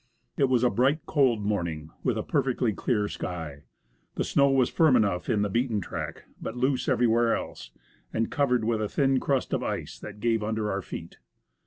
It 0.35 0.45
was 0.49 0.63
a 0.63 0.71
bright, 0.71 1.05
cold 1.05 1.43
morning, 1.45 1.91
with 2.03 2.17
a 2.17 2.23
perfectly 2.23 2.73
clear 2.73 3.07
sky. 3.07 3.61
The 4.15 4.23
snow 4.23 4.49
was 4.49 4.67
firm 4.67 4.95
enough 4.95 5.29
in 5.29 5.43
the 5.43 5.47
beaten 5.49 5.79
track, 5.79 6.23
but 6.41 6.57
loose 6.57 6.89
everywhere 6.89 7.35
else, 7.35 7.69
and 8.11 8.31
covered 8.31 8.63
with 8.63 8.81
a 8.81 8.89
thin 8.89 9.19
crust 9.19 9.53
of 9.53 9.61
ice 9.61 9.99
that 9.99 10.19
gave 10.19 10.41
under 10.41 10.71
our 10.71 10.81
feet. 10.81 11.19